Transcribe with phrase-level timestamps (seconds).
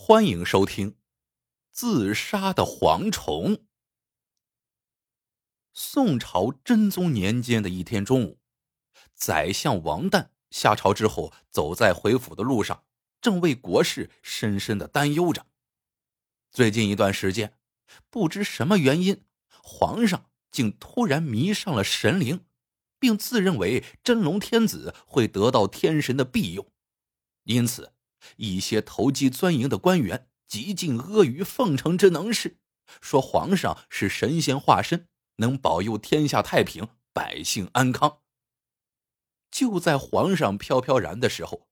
[0.00, 0.92] 欢迎收听
[1.70, 3.56] 《自杀的蝗虫》。
[5.74, 8.38] 宋朝真宗年间的一天中午，
[9.14, 12.84] 宰相王旦下朝之后，走在回府的路上，
[13.20, 15.46] 正为国事深深的担忧着。
[16.50, 17.58] 最近一段时间，
[18.08, 19.24] 不知什么原因，
[19.62, 22.46] 皇上竟突然迷上了神灵，
[22.98, 26.72] 并自认为真龙天子会得到天神的庇佑，
[27.42, 27.92] 因此。
[28.36, 32.58] 一些投机钻营的官员极尽阿谀奉承之能事，
[33.00, 38.18] 说皇上是神仙化身，能保佑天下太平、百姓安康。
[39.50, 41.68] 就在皇上飘飘然的时候，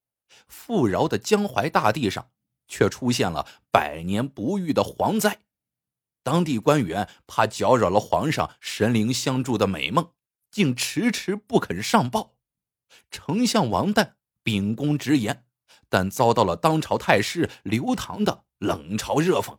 [0.48, 2.30] 富饶的江淮大地上
[2.68, 5.40] 却出现了百年不遇的蝗灾。
[6.22, 10.10] 当地官员怕搅扰了皇上神灵相助的美梦，
[10.50, 12.34] 竟迟迟不肯上报。
[13.10, 15.45] 丞相王旦秉公直言。
[15.88, 19.56] 但遭到了当朝太师刘唐的冷嘲热讽。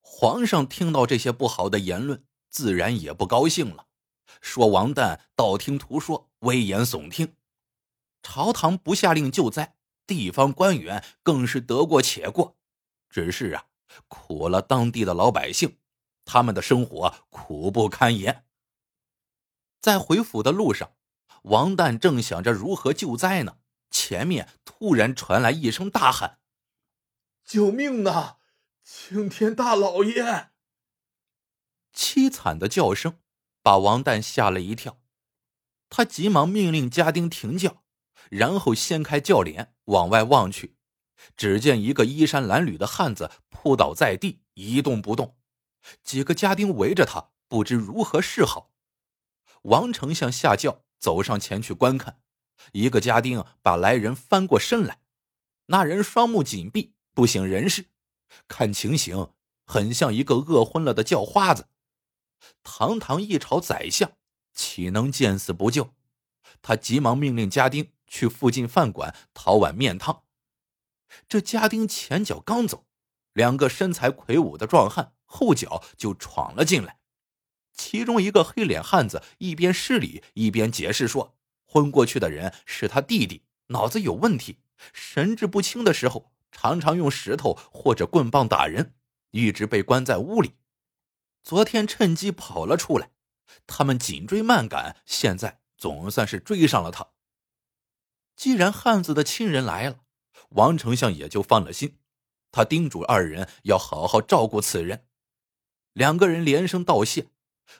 [0.00, 3.86] 皇上听到这些不好的言论，自然也不高兴了，
[4.40, 7.34] 说王旦道听途说，危言耸听。
[8.22, 12.56] 朝堂不下令救灾，地方官员更是得过且过。
[13.10, 13.66] 只是啊，
[14.08, 15.78] 苦了当地的老百姓，
[16.24, 18.44] 他们的生活苦不堪言。
[19.80, 20.92] 在回府的路上，
[21.42, 23.58] 王旦正想着如何救灾呢。
[23.90, 26.38] 前面突然传来一声大喊
[27.44, 28.38] ：“救命啊！
[28.84, 30.50] 青天大老爷！”
[31.94, 33.20] 凄惨的叫声
[33.62, 35.00] 把王旦吓了一跳，
[35.90, 37.82] 他急忙命令家丁停轿，
[38.30, 40.76] 然后掀开轿帘往外望去，
[41.36, 45.36] 只见一个衣衫褴褛的汉子扑倒在地，一动不动。
[46.02, 48.72] 几个家丁围着他，不知如何是好。
[49.62, 52.20] 王丞相下轿走上前去观看。
[52.72, 55.00] 一个家丁把来人翻过身来，
[55.66, 57.86] 那人双目紧闭，不省人事，
[58.46, 59.30] 看情形
[59.64, 61.68] 很像一个饿昏了的叫花子。
[62.62, 64.12] 堂堂一朝宰相，
[64.54, 65.94] 岂能见死不救？
[66.62, 70.24] 他急忙命令家丁去附近饭馆讨碗面汤。
[71.28, 72.86] 这家丁前脚刚走，
[73.32, 76.98] 两个身材魁梧的壮汉后脚就闯了进来。
[77.72, 81.37] 其中一个黑脸汉子一边施礼一边解释说。
[81.70, 84.56] 昏过去的人是他弟弟，脑子有问题，
[84.94, 88.94] 神志不清的时候，常常用石头或者棍棒打人，
[89.32, 90.54] 一直被关在屋里。
[91.44, 93.10] 昨天趁机跑了出来，
[93.66, 97.08] 他们紧追慢赶，现在总算是追上了他。
[98.34, 100.00] 既然汉子的亲人来了，
[100.50, 101.98] 王丞相也就放了心，
[102.50, 105.04] 他叮嘱二人要好好照顾此人。
[105.92, 107.26] 两个人连声道谢。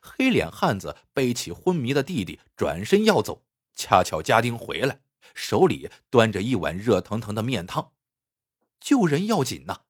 [0.02, 3.46] 黑脸汉子背起昏迷的弟弟，转身要走。
[3.78, 5.00] 恰巧家丁回来，
[5.34, 7.92] 手里端着一碗热腾腾的面汤。
[8.80, 9.82] 救人要紧呐，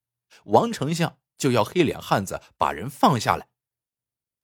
[0.45, 3.49] 王丞相就要黑脸汉子把人放下来。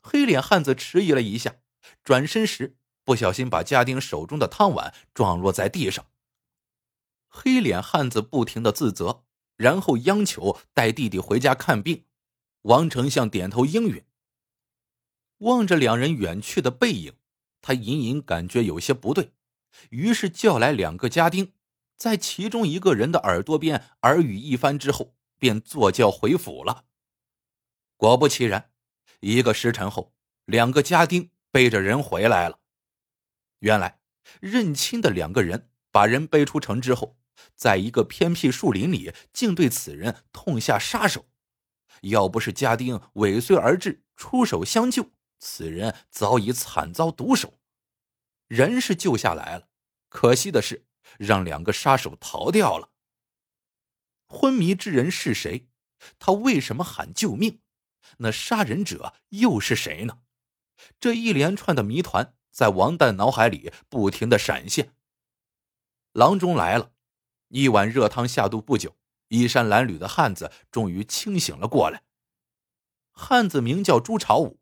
[0.02, 1.56] 黑脸汉子迟疑了一下，
[2.02, 6.06] 转身时不小心把家丁手中的汤碗撞落在地上。
[7.28, 9.24] 黑脸汉子不停的自责，
[9.56, 12.06] 然后央求带弟弟回家看病。
[12.62, 14.02] 王丞相点头应允。
[15.38, 17.14] 望着两人远去的背影。
[17.66, 19.32] 他隐隐感觉有些不对，
[19.88, 21.54] 于是叫来两个家丁，
[21.96, 26.84] 在其中一个人的耳朵边耳语一番之后，便坐轿回府了。
[27.96, 28.70] 果不其然，
[29.20, 30.12] 一个时辰后，
[30.44, 32.58] 两个家丁背着人回来了。
[33.60, 33.98] 原来，
[34.42, 37.16] 认亲的两个人把人背出城之后，
[37.54, 41.24] 在一个偏僻树林里，竟对此人痛下杀手。
[42.02, 45.13] 要不是家丁尾随而至，出手相救。
[45.44, 47.60] 此人早已惨遭毒手，
[48.48, 49.68] 人是救下来了，
[50.08, 50.86] 可惜的是
[51.18, 52.88] 让两个杀手逃掉了。
[54.26, 55.68] 昏迷之人是谁？
[56.18, 57.60] 他为什么喊救命？
[58.18, 60.22] 那杀人者又是谁呢？
[60.98, 64.94] 这一连串的谜团在王旦脑海里不停的闪现。
[66.12, 66.92] 郎中来了，
[67.48, 68.96] 一碗热汤下肚不久，
[69.28, 72.02] 衣衫褴褛的汉子终于清醒了过来。
[73.12, 74.58] 汉子名叫朱朝武。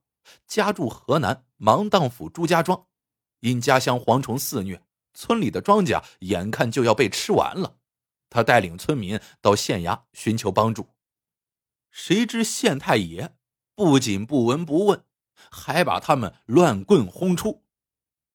[0.47, 2.87] 家住河南芒砀府朱家庄，
[3.41, 4.83] 因家乡蝗虫肆虐，
[5.15, 7.79] 村里的庄稼眼看就要被吃完了。
[8.31, 10.89] 他带领村民到县衙寻求帮助，
[11.91, 13.37] 谁知县太爷
[13.75, 15.05] 不仅不闻不问，
[15.51, 17.65] 还把他们乱棍轰出。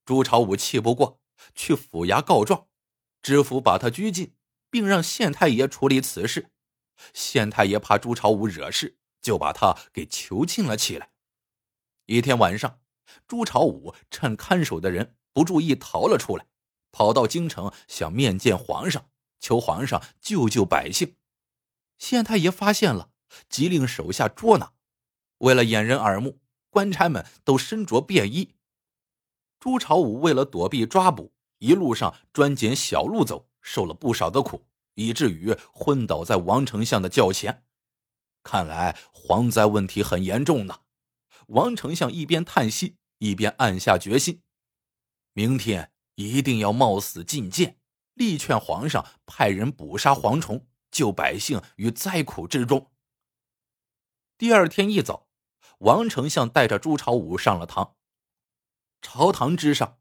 [0.06, 1.20] 朱朝武气不过，
[1.56, 2.68] 去府衙告状，
[3.22, 4.36] 知府把他拘禁，
[4.70, 6.52] 并让县太爷处理此事。
[7.14, 11.12] 县太爷怕朱朝武惹事，就把他给囚禁了起来。
[12.08, 12.80] 一天晚上，
[13.28, 16.46] 朱朝武趁看守的人不注意逃了出来，
[16.92, 19.10] 跑到京城想面见皇上，
[19.42, 21.18] 求皇上救救百姓。
[21.98, 23.12] 县太爷发现了，
[23.50, 24.72] 急令手下捉拿。
[25.40, 26.40] 为了掩人耳目，
[26.70, 28.56] 官差们都身着便衣。
[29.60, 37.66] 朱朝武为了躲避抓捕，一路上专捡小路走，受了不少的苦，以至于昏倒在王丞相的轿前。
[38.44, 40.80] 看来蝗灾问题很严重呢。
[41.48, 44.42] 王丞相一边叹息，一边暗下决心：
[45.34, 47.80] 明天一定要冒死进谏，
[48.14, 52.92] 力劝皇上派人捕杀蝗虫，救百姓于灾苦之中。
[54.38, 55.28] 第二天一早，
[55.80, 57.96] 王丞相带着朱朝武上了堂。
[59.02, 60.00] 朝堂之上，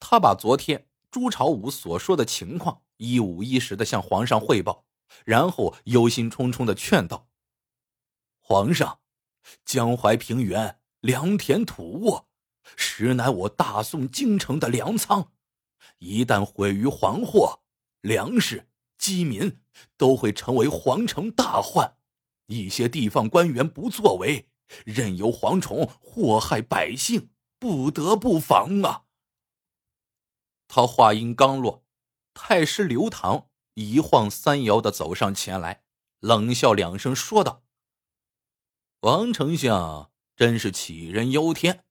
[0.00, 4.84] 他把昨天朱朝武所说的情况一五一十的向皇上汇报，
[5.24, 7.28] 然后忧心忡忡的劝道
[8.42, 9.00] ：“皇上，
[9.64, 12.28] 江淮平原良田土沃，
[12.76, 15.32] 实乃我大宋京城的粮仓，
[15.98, 17.60] 一旦毁于黄祸，
[18.00, 19.60] 粮食、饥民
[19.96, 21.96] 都会成为皇城大患。
[22.46, 24.48] 一些地方官员不作为，
[24.84, 27.30] 任由蝗虫祸害百姓。”
[27.60, 29.02] 不得不防啊！
[30.68, 31.84] 他话音刚落，
[32.32, 35.82] 太师刘唐一晃三摇的走上前来，
[36.20, 37.64] 冷笑两声，说道
[39.02, 41.84] ：“王丞相真是杞人忧天！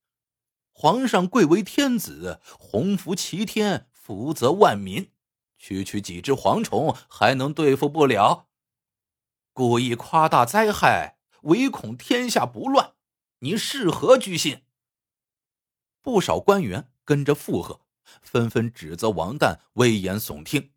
[0.71, 5.11] 皇上贵为天子，洪福齐天，福泽万民，
[5.57, 8.47] 区区几只蝗虫还能对付不了？
[9.51, 12.93] 故意夸大灾害，唯恐天下不乱，
[13.39, 14.63] 你是何居心？”
[16.01, 17.81] 不少官员跟着附和，
[18.21, 20.71] 纷纷指责王旦危言耸听。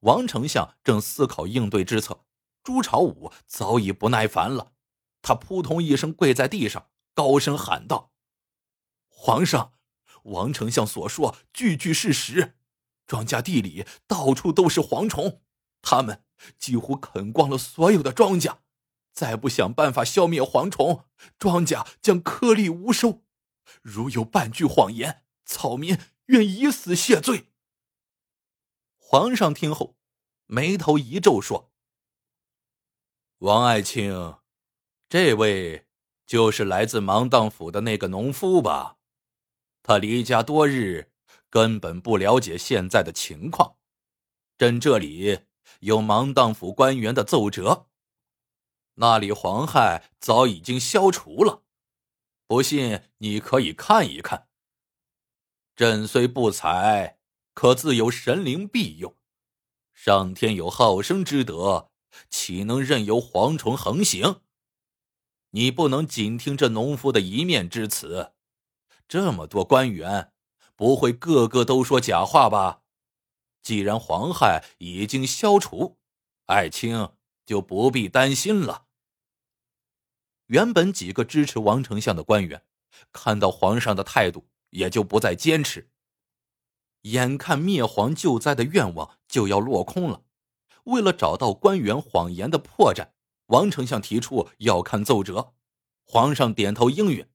[0.00, 2.24] 王丞相正思考应对之策，
[2.62, 4.72] 朱朝武早已不耐烦了，
[5.22, 8.12] 他扑通一声跪在地上，高声喊道
[9.08, 9.74] ：“皇上，
[10.24, 12.58] 王丞相所说句句是实，
[13.06, 15.42] 庄稼地里到处都是蝗虫，
[15.82, 16.24] 他们
[16.58, 18.58] 几乎啃光了所有的庄稼，
[19.12, 21.04] 再不想办法消灭蝗虫，
[21.38, 23.22] 庄稼将颗粒无收。”
[23.82, 25.96] 如有半句谎言，草民
[26.26, 27.52] 愿以死谢罪。
[28.96, 29.96] 皇上听后，
[30.46, 31.72] 眉头一皱，说
[33.38, 34.34] ：“王爱卿，
[35.10, 35.88] 这位
[36.24, 38.98] 就是来自芒砀府的那个农夫吧？
[39.82, 41.10] 他离家多日，
[41.48, 43.74] 根本不了解现在的情况。
[44.56, 45.40] 朕这里
[45.80, 47.88] 有芒砀府官员的奏折，
[48.94, 51.64] 那里蝗害早已经消除了。”
[52.46, 54.46] 不信，你可以看一看。
[55.74, 57.18] 朕虽不才，
[57.52, 59.16] 可自有神灵庇佑，
[59.92, 61.90] 上天有好生之德，
[62.28, 64.42] 岂能任由蝗虫横行？
[65.50, 68.32] 你不能仅听这农夫的一面之词，
[69.08, 70.32] 这么多官员，
[70.76, 72.82] 不会个个都说假话吧？
[73.62, 75.98] 既然蝗害已经消除，
[76.46, 77.10] 爱卿
[77.44, 78.86] 就不必担心了。
[80.46, 82.62] 原本几个支持王丞相的官员，
[83.12, 85.90] 看到皇上的态度，也就不再坚持。
[87.02, 90.22] 眼看灭蝗救灾的愿望就要落空了，
[90.84, 93.08] 为了找到官员谎言的破绽，
[93.50, 95.54] 王丞相提出要看奏折。
[96.04, 97.28] 皇上点头应允。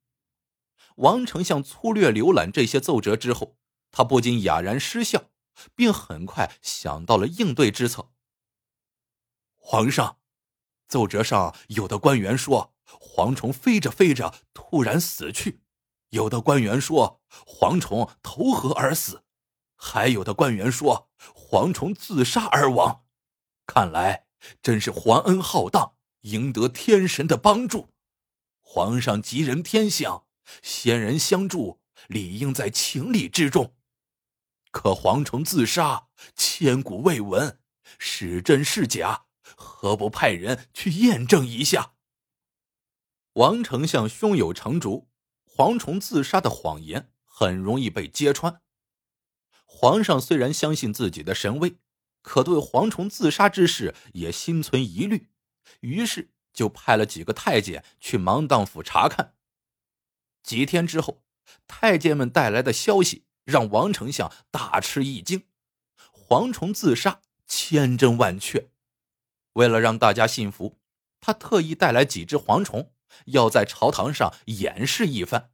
[0.97, 3.57] 王丞相粗略浏览这些奏折之后，
[3.91, 5.29] 他不禁哑然失笑，
[5.75, 8.11] 并很快想到了应对之策。
[9.55, 10.17] 皇上，
[10.87, 12.73] 奏折上有的官员说。
[12.87, 15.63] 蝗虫飞着飞着突然死去，
[16.09, 19.23] 有的官员说蝗虫投河而死，
[19.75, 23.03] 还有的官员说蝗虫自杀而亡。
[23.65, 24.27] 看来
[24.61, 25.94] 真是皇恩浩荡，
[26.25, 27.89] 赢得天神的帮助。
[28.61, 30.25] 皇上吉人天相，
[30.61, 33.75] 仙人相助，理应在情理之中。
[34.71, 37.59] 可蝗虫自杀，千古未闻，
[37.97, 39.25] 是真是假？
[39.55, 41.93] 何不派人去验证一下？
[43.33, 45.07] 王丞相胸有成竹，
[45.45, 48.61] 蝗虫自杀的谎言很容易被揭穿。
[49.65, 51.77] 皇上虽然相信自己的神威，
[52.21, 55.29] 可对蝗虫自杀之事也心存疑虑，
[55.81, 59.35] 于是就派了几个太监去芒砀府查看。
[60.43, 61.23] 几天之后，
[61.67, 65.43] 太监们带来的消息让王丞相大吃一惊：
[66.11, 68.69] 蝗虫自杀千真万确。
[69.53, 70.79] 为了让大家信服，
[71.19, 72.91] 他特意带来几只蝗虫。
[73.27, 75.51] 要在朝堂上演示一番，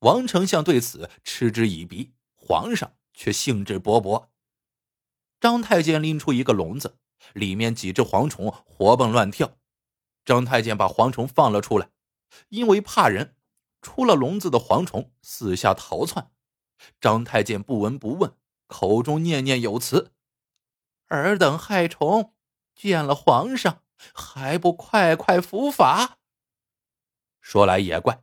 [0.00, 4.28] 王丞相对此嗤之以鼻，皇上却兴致勃勃。
[5.40, 6.98] 张太监拎出一个笼子，
[7.34, 9.58] 里面几只蝗虫活蹦乱跳。
[10.24, 11.90] 张太监把蝗虫放了出来，
[12.50, 13.36] 因为怕人，
[13.82, 16.30] 出了笼子的蝗虫四下逃窜。
[17.00, 18.34] 张太监不闻不问，
[18.66, 20.12] 口中念念有词
[21.08, 22.34] ：“尔等害虫，
[22.74, 23.82] 见了皇上，
[24.14, 26.18] 还不快快伏法？
[27.40, 28.22] 说来也怪，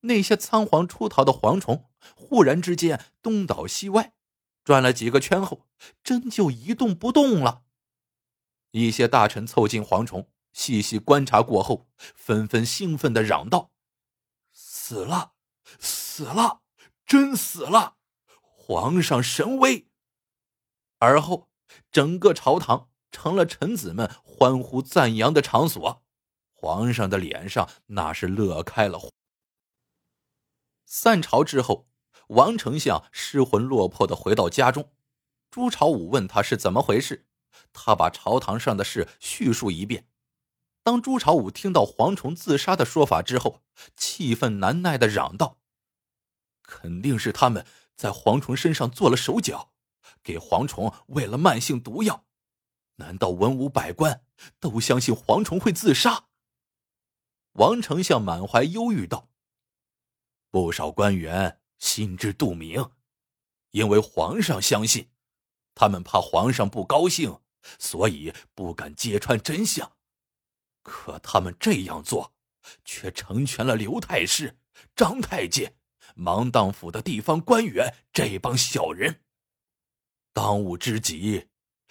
[0.00, 4.12] 那些仓皇出逃的蝗虫，忽然之间东倒西歪，
[4.62, 5.66] 转了几个圈后，
[6.02, 7.64] 真就一动不动了。
[8.70, 13.70] 一些大臣凑近蝗虫，细细观察过后，纷纷兴奋的嚷道
[14.52, 15.32] ：“死了，
[15.78, 16.62] 死了，
[17.06, 17.96] 真死了！
[18.40, 19.88] 皇上神威！”
[20.98, 21.48] 而后，
[21.90, 26.02] 整个朝堂成了臣子们欢呼赞扬的场所。
[26.52, 29.08] 皇上的脸上那是乐开了花。
[30.84, 31.88] 散朝之后，
[32.28, 34.90] 王丞相失魂落魄的回到家中，
[35.50, 37.27] 朱朝武问他是怎么回事，
[37.72, 40.06] 他把朝堂上的事叙述一遍。
[40.82, 43.62] 当朱朝武听到蝗虫自杀的说法之后，
[43.96, 45.58] 气愤难耐的嚷道
[46.62, 49.72] ：“肯定是他们在蝗虫身上做了手脚，
[50.22, 52.24] 给蝗虫喂了慢性毒药。
[52.96, 54.24] 难道文武百官
[54.58, 56.24] 都相信蝗虫会自杀？”
[57.52, 59.28] 王丞相满怀忧郁道
[60.50, 62.92] ：“不少官员心知肚明，
[63.72, 65.10] 因为皇上相信，
[65.74, 67.40] 他们怕皇上不高兴，
[67.78, 69.96] 所以不敢揭穿真相。
[70.82, 72.34] 可他们这样做，
[72.84, 74.58] 却成全了刘太师、
[74.96, 75.76] 张太监、
[76.14, 79.24] 芒砀府的地方官员这帮小人。
[80.32, 81.48] 当务之急，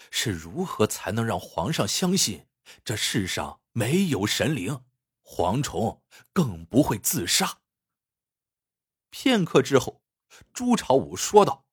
[0.09, 2.47] 是如何才能让皇上相信
[2.83, 4.83] 这世上没有神灵？”
[5.23, 7.59] 蝗虫更不会自杀。
[9.09, 10.01] 片刻之后，
[10.53, 11.65] 朱朝武说道：“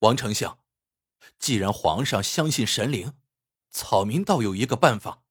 [0.00, 0.58] 王丞相，
[1.38, 3.14] 既然皇上相信神灵，
[3.70, 5.22] 草民倒有一个办法。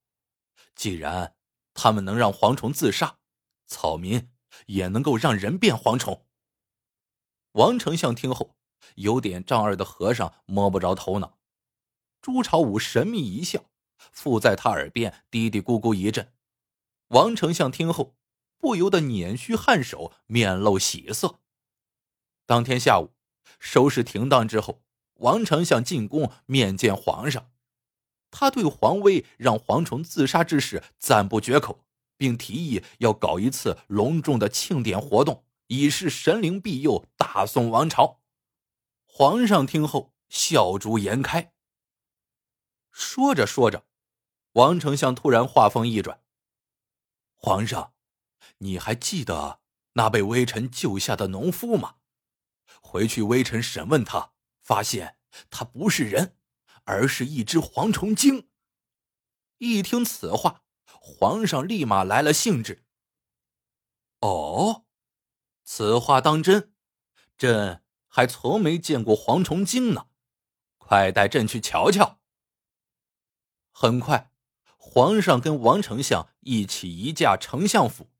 [0.74, 1.36] 既然
[1.72, 3.18] 他们能让蝗虫自杀，
[3.66, 4.30] 草民
[4.66, 6.26] 也能够让人变蝗虫。”
[7.52, 8.56] 王丞相听后，
[8.96, 11.38] 有点丈二的和尚摸不着头脑。
[12.20, 13.64] 朱朝武神秘一笑，
[14.12, 16.32] 附在他耳边嘀嘀咕咕一阵。
[17.08, 18.16] 王丞相听后，
[18.58, 21.40] 不由得捻须颔首，面露喜色。
[22.46, 23.14] 当天下午，
[23.58, 24.83] 收拾停当之后，
[25.14, 27.50] 王丞相进宫面见皇上。
[28.30, 31.84] 他对皇威让蝗虫自杀之事赞不绝口，
[32.16, 38.20] 并提议要搞一次隆重的庆典活动，以示神灵庇佑大宋王朝。
[39.06, 41.52] 皇上听后，笑逐颜开。
[42.90, 43.84] 说着说着，
[44.54, 46.20] 王丞相突然话锋一转。
[47.36, 47.92] 皇上，
[48.58, 49.60] 你还记得
[49.92, 51.96] 那被微臣救下的农夫吗？
[52.80, 54.32] 回去微臣审问他，
[54.64, 55.18] 发现
[55.50, 56.36] 他不是人，
[56.84, 58.48] 而是一只蝗虫精。
[59.58, 62.84] 一听此话，皇上立马来了兴致。
[64.20, 64.86] 哦，
[65.62, 66.72] 此话当真？
[67.36, 70.06] 朕还从没见过蝗虫精呢，
[70.78, 72.20] 快带朕去瞧瞧。
[73.70, 74.32] 很快。
[74.76, 78.10] 皇上跟王丞相一起移驾丞相府，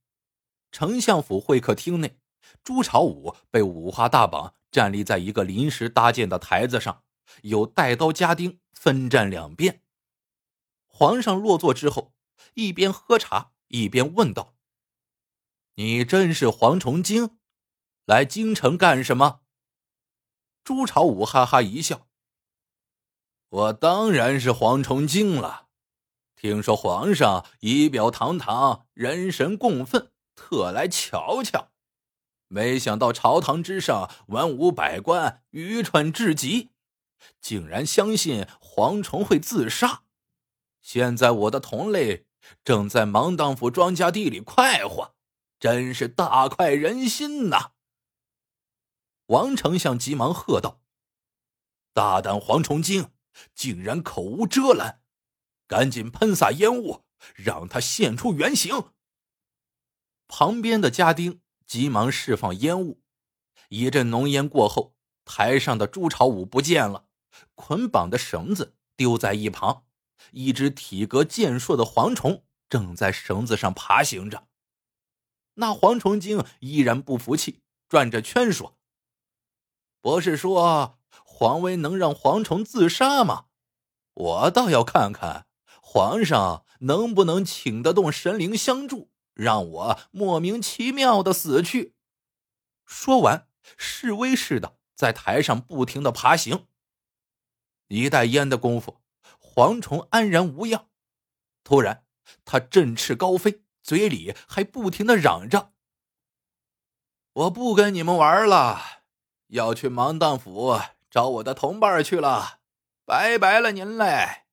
[0.72, 2.18] 丞相府会客厅内，
[2.64, 7.04] 朱朝武被五花大绑站立在一个临时搭建的台子上，
[7.42, 9.84] 有带刀家丁分站两边。
[10.88, 12.12] 皇上落座之后，
[12.54, 14.56] 一边喝茶一边问道
[15.76, 17.38] ：“你真是蝗虫精，
[18.04, 19.42] 来京城干什么？”
[20.64, 22.08] 朱朝武哈哈一笑
[23.48, 25.68] ：“我当然是蝗虫精了。”
[26.34, 31.70] 听说皇上仪表堂堂，人神共愤，特来瞧瞧。
[32.48, 36.70] 没想到朝堂之上文武百官愚蠢至极，
[37.40, 40.02] 竟然相信蝗虫会自杀。
[40.80, 42.26] 现在我的同类
[42.62, 45.14] 正在芒砀府庄稼地里快活，
[45.58, 47.72] 真是大快人心呐！
[49.26, 50.82] 王丞相急忙喝道
[51.94, 53.10] ：“大胆蝗虫精，
[53.54, 55.00] 竟然口无遮拦！”
[55.66, 58.90] 赶紧喷洒烟雾，让他现出原形。
[60.28, 63.00] 旁边的家丁急忙释放烟雾，
[63.68, 64.94] 一阵浓烟过后，
[65.24, 67.06] 台上的朱朝武不见了，
[67.54, 69.84] 捆绑的绳子丢在一旁，
[70.32, 74.46] 一只体格健硕的蝗虫正在绳子上爬行着。
[75.54, 78.76] 那蝗虫精依然不服气，转着圈说
[80.02, 83.46] ：“不是说黄威能让蝗虫自杀吗？
[84.14, 85.46] 我倒要看看。”
[85.86, 91.94] 皇上能不能请得动神灵相助，让我莫名其妙的死去？
[92.86, 96.66] 说完，示威似的在台上不停的爬行。
[97.88, 99.02] 一袋烟的功夫，
[99.40, 100.88] 蝗虫安然无恙。
[101.62, 102.04] 突然，
[102.44, 105.72] 他振翅高飞，嘴里还不停的嚷着
[107.32, 109.02] ：“我不跟你们玩了，
[109.48, 112.60] 要去芒荡府找我的同伴去了，
[113.04, 114.44] 拜拜了您嘞！”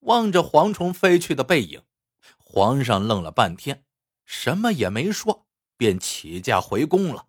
[0.00, 1.82] 望着蝗虫飞去的背影，
[2.52, 3.84] 皇上愣了半天，
[4.24, 7.28] 什么也没说，便起驾回宫了。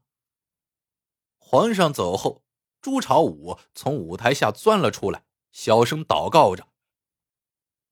[1.38, 2.44] 皇上走后，
[2.82, 6.70] 朱朝武从舞台下钻了出来，小声祷告着：“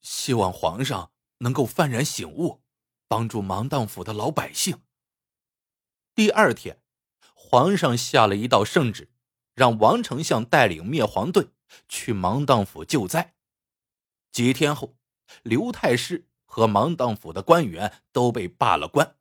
[0.01, 2.63] 希望皇上能够幡然醒悟，
[3.07, 4.81] 帮助芒砀府的老百姓。”
[6.15, 6.81] 第二天，
[7.36, 9.12] 皇上下了一道圣旨，
[9.53, 11.50] 让王丞相带领灭黄队
[11.88, 13.36] 去芒砀府救灾。
[14.31, 14.98] 几天后，
[15.43, 19.15] 刘太师和芒砀府的官员都被罢了官，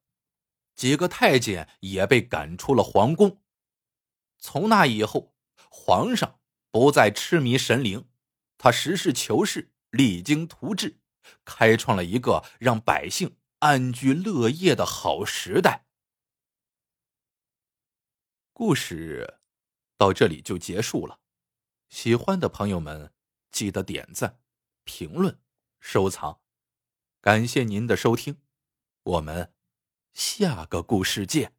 [0.74, 3.42] 几个太监也被赶出了皇宫。
[4.38, 5.34] 从那以后，
[5.70, 8.08] 皇上不再痴迷神灵，
[8.56, 10.98] 他实事求是、励精图治，
[11.44, 15.84] 开创了一个让百姓安居乐业的好时代。
[18.54, 19.38] 故事
[19.98, 21.20] 到这里就结束了，
[21.90, 23.12] 喜欢的朋友们
[23.50, 24.40] 记得点赞。
[24.84, 25.38] 评论、
[25.80, 26.40] 收藏，
[27.28, 28.38] 感谢您的收听，
[29.02, 29.52] 我们
[30.14, 31.57] 下个故事见。